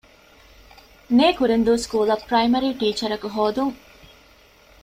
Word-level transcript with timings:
ނޭކުރެންދޫ 1.17 1.73
ސްކޫލަށް 1.83 2.25
ޕްރައިމަރީ 2.27 2.69
ޓީޗަރަކު 2.79 3.27
ހޯދުން 3.35 3.75